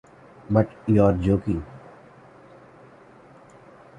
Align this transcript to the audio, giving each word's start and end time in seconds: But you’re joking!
But 0.49 0.67
you’re 0.87 1.19
joking! 1.21 1.63